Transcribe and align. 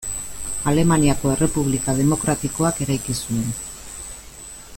Alemaniako 0.71 1.33
Errepublika 1.33 1.95
demokratikoak 1.99 2.81
eraiki 2.87 3.19
zuen. 3.21 3.57